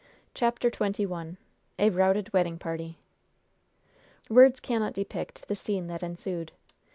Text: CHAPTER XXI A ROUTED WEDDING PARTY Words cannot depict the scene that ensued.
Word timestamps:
CHAPTER 0.33 0.71
XXI 0.71 1.37
A 1.77 1.91
ROUTED 1.91 2.33
WEDDING 2.33 2.57
PARTY 2.57 2.97
Words 4.29 4.59
cannot 4.59 4.93
depict 4.93 5.47
the 5.47 5.55
scene 5.55 5.85
that 5.89 6.01
ensued. 6.01 6.53